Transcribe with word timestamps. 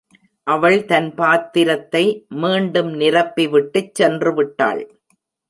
அவள் 0.47 0.85
தன் 0.85 1.09
பாத்திரத்தை 1.15 2.01
மீண்டும் 2.41 2.91
நிரப்பி 2.93 3.45
விட்டுச் 3.47 3.93
சென்றுவிட்டாள். 4.01 4.83